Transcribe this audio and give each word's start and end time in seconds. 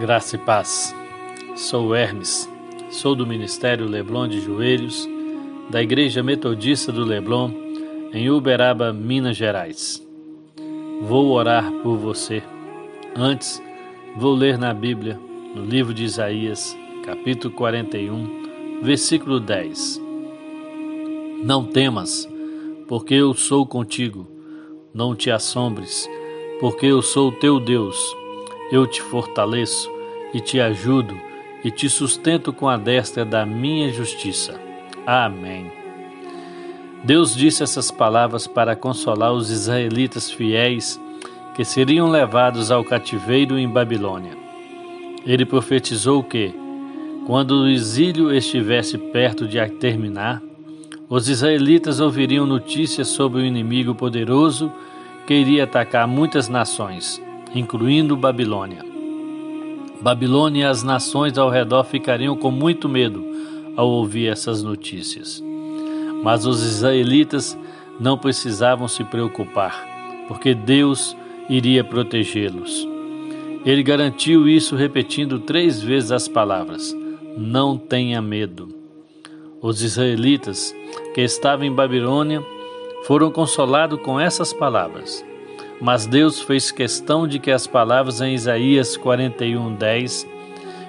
Graça 0.00 0.36
e 0.36 0.38
paz. 0.38 0.96
Sou 1.54 1.94
Hermes, 1.94 2.50
sou 2.88 3.14
do 3.14 3.26
Ministério 3.26 3.86
Leblon 3.86 4.28
de 4.28 4.40
Joelhos, 4.40 5.06
da 5.68 5.82
Igreja 5.82 6.22
Metodista 6.22 6.90
do 6.90 7.04
Leblon, 7.04 7.50
em 8.10 8.30
Uberaba, 8.30 8.94
Minas 8.94 9.36
Gerais. 9.36 10.02
Vou 11.02 11.28
orar 11.32 11.70
por 11.82 11.98
você. 11.98 12.42
Antes, 13.14 13.62
vou 14.16 14.32
ler 14.34 14.56
na 14.56 14.72
Bíblia, 14.72 15.20
no 15.54 15.66
livro 15.66 15.92
de 15.92 16.04
Isaías, 16.04 16.74
capítulo 17.04 17.52
41, 17.52 18.80
versículo 18.82 19.38
10. 19.38 20.00
Não 21.44 21.62
temas, 21.62 22.26
porque 22.88 23.12
eu 23.12 23.34
sou 23.34 23.66
contigo. 23.66 24.26
Não 24.94 25.14
te 25.14 25.30
assombres, 25.30 26.08
porque 26.58 26.86
eu 26.86 27.02
sou 27.02 27.30
teu 27.30 27.60
Deus 27.60 28.18
eu 28.70 28.86
te 28.86 29.02
fortaleço 29.02 29.90
e 30.32 30.40
te 30.40 30.60
ajudo 30.60 31.18
e 31.64 31.70
te 31.70 31.88
sustento 31.88 32.52
com 32.52 32.68
a 32.68 32.76
destra 32.76 33.24
da 33.24 33.44
minha 33.44 33.92
justiça. 33.92 34.60
Amém. 35.06 35.70
Deus 37.02 37.34
disse 37.34 37.62
essas 37.62 37.90
palavras 37.90 38.46
para 38.46 38.76
consolar 38.76 39.32
os 39.32 39.50
israelitas 39.50 40.30
fiéis 40.30 41.00
que 41.54 41.64
seriam 41.64 42.08
levados 42.08 42.70
ao 42.70 42.84
cativeiro 42.84 43.58
em 43.58 43.68
Babilônia. 43.68 44.36
Ele 45.26 45.44
profetizou 45.44 46.22
que, 46.22 46.54
quando 47.26 47.62
o 47.62 47.68
exílio 47.68 48.32
estivesse 48.32 48.96
perto 48.96 49.46
de 49.46 49.58
terminar, 49.68 50.40
os 51.08 51.28
israelitas 51.28 52.00
ouviriam 52.00 52.46
notícias 52.46 53.08
sobre 53.08 53.42
o 53.42 53.44
inimigo 53.44 53.94
poderoso 53.94 54.72
que 55.26 55.34
iria 55.34 55.64
atacar 55.64 56.06
muitas 56.06 56.48
nações 56.48 57.20
incluindo 57.54 58.16
Babilônia. 58.16 58.84
Babilônia 60.00 60.62
e 60.62 60.66
as 60.66 60.82
nações 60.82 61.36
ao 61.36 61.50
redor 61.50 61.84
ficariam 61.84 62.36
com 62.36 62.50
muito 62.50 62.88
medo 62.88 63.24
ao 63.76 63.88
ouvir 63.88 64.28
essas 64.28 64.62
notícias. 64.62 65.42
Mas 66.22 66.46
os 66.46 66.62
israelitas 66.64 67.58
não 67.98 68.16
precisavam 68.16 68.88
se 68.88 69.04
preocupar, 69.04 69.86
porque 70.26 70.54
Deus 70.54 71.16
iria 71.48 71.84
protegê-los. 71.84 72.88
Ele 73.64 73.82
garantiu 73.82 74.48
isso 74.48 74.74
repetindo 74.74 75.38
três 75.38 75.82
vezes 75.82 76.10
as 76.12 76.28
palavras: 76.28 76.96
Não 77.36 77.76
tenha 77.76 78.22
medo. 78.22 78.74
Os 79.60 79.82
israelitas 79.82 80.74
que 81.14 81.20
estavam 81.20 81.66
em 81.66 81.72
Babilônia 81.72 82.42
foram 83.04 83.30
consolados 83.30 84.00
com 84.00 84.18
essas 84.18 84.52
palavras. 84.54 85.22
Mas 85.80 86.06
Deus 86.06 86.40
fez 86.42 86.70
questão 86.70 87.26
de 87.26 87.38
que 87.38 87.50
as 87.50 87.66
palavras 87.66 88.20
em 88.20 88.34
Isaías 88.34 88.98
41:10 88.98 90.26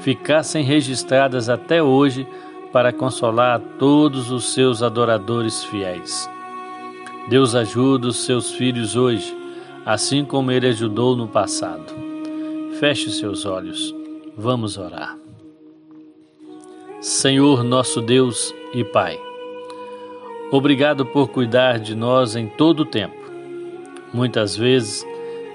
ficassem 0.00 0.62
registradas 0.62 1.48
até 1.48 1.82
hoje 1.82 2.28
para 2.70 2.92
consolar 2.92 3.60
todos 3.78 4.30
os 4.30 4.52
seus 4.52 4.82
adoradores 4.82 5.64
fiéis. 5.64 6.28
Deus 7.28 7.54
ajuda 7.54 8.08
os 8.08 8.26
seus 8.26 8.52
filhos 8.52 8.94
hoje, 8.94 9.34
assim 9.86 10.24
como 10.24 10.52
ele 10.52 10.66
ajudou 10.66 11.16
no 11.16 11.26
passado. 11.26 11.94
Feche 12.78 13.10
seus 13.10 13.46
olhos. 13.46 13.94
Vamos 14.36 14.76
orar. 14.76 15.16
Senhor 17.00 17.64
nosso 17.64 18.02
Deus 18.02 18.54
e 18.74 18.82
Pai, 18.82 19.18
obrigado 20.50 21.06
por 21.06 21.28
cuidar 21.28 21.78
de 21.78 21.94
nós 21.94 22.34
em 22.34 22.48
todo 22.48 22.80
o 22.80 22.84
tempo 22.84 23.23
Muitas 24.14 24.56
vezes 24.56 25.04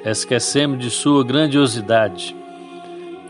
esquecemos 0.04 0.80
de 0.80 0.90
sua 0.90 1.24
grandiosidade 1.24 2.36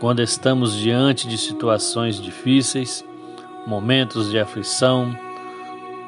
quando 0.00 0.20
estamos 0.20 0.74
diante 0.74 1.28
de 1.28 1.38
situações 1.38 2.20
difíceis, 2.20 3.04
momentos 3.64 4.28
de 4.28 4.40
aflição, 4.40 5.16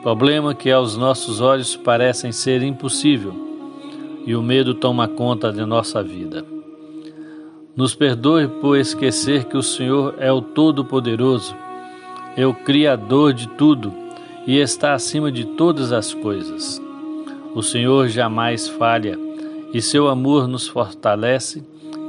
problema 0.03 0.57
que 0.57 0.73
aos 0.73 0.97
nossos 0.97 1.41
olhos 1.41 1.77
parecem 1.77 2.33
ser 2.33 2.65
impossível 2.65 3.33
e 4.27 4.35
o 4.35 4.43
medo 4.43 4.75
toma 4.75 5.07
conta 5.07 5.53
de 5.53 5.65
nossa 5.65 6.03
vida. 6.03 6.45
Nos 7.77 7.95
perdoe 7.95 8.49
por 8.49 8.77
esquecer 8.77 9.45
que 9.45 9.57
o 9.57 9.63
Senhor 9.63 10.17
é 10.19 10.33
o 10.33 10.43
Todo-Poderoso, 10.43 11.55
é 12.37 12.45
o 12.45 12.53
Criador 12.53 13.33
de 13.33 13.47
tudo 13.51 13.93
e 14.49 14.59
está 14.59 14.95
acima 14.95 15.31
de 15.31 15.45
todas 15.45 15.93
as 15.93 16.13
coisas. 16.13 16.83
O 17.55 17.63
Senhor 17.63 18.09
jamais 18.09 18.69
falha 18.69 19.19
e 19.73 19.81
seu 19.81 20.09
amor 20.09 20.49
nos 20.49 20.67
fortalece, 20.67 21.63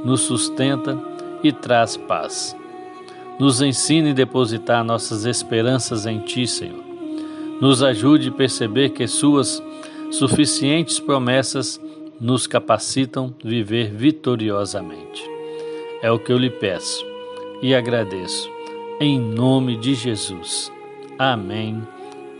nos 0.04 0.22
sustenta 0.22 0.98
e 1.42 1.52
traz 1.52 1.96
paz. 1.96 2.56
Nos 3.38 3.60
ensine 3.60 4.10
a 4.10 4.14
depositar 4.14 4.84
nossas 4.84 5.24
esperanças 5.24 6.06
em 6.06 6.20
Ti, 6.20 6.46
Senhor. 6.46 6.82
Nos 7.60 7.82
ajude 7.82 8.28
a 8.28 8.32
perceber 8.32 8.90
que 8.90 9.06
Suas 9.06 9.62
suficientes 10.10 10.98
promessas 10.98 11.80
nos 12.20 12.46
capacitam 12.46 13.34
viver 13.42 13.90
vitoriosamente. 13.90 15.28
É 16.00 16.10
o 16.10 16.18
que 16.18 16.32
eu 16.32 16.38
lhe 16.38 16.50
peço 16.50 17.04
e 17.60 17.74
agradeço. 17.74 18.48
Em 19.00 19.18
nome 19.18 19.76
de 19.76 19.94
Jesus. 19.94 20.70
Amém 21.18 21.82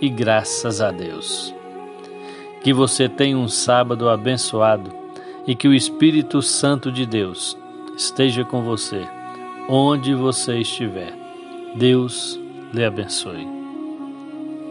e 0.00 0.09
graças 0.09 0.81
a 0.81 0.91
Deus. 0.91 1.54
Que 2.65 2.73
você 2.73 3.09
tenha 3.09 3.39
um 3.39 3.47
sábado 3.47 4.09
abençoado 4.09 4.91
e 5.47 5.55
que 5.55 5.69
o 5.69 5.75
Espírito 5.75 6.43
Santo 6.43 6.91
de 6.91 7.07
Deus 7.07 7.57
esteja 7.97 8.45
com 8.45 8.63
você, 8.63 9.07
onde 9.69 10.15
você 10.15 10.59
estiver. 10.59 11.13
Deus 11.77 12.41
lhe 12.73 12.85
abençoe. 12.85 13.64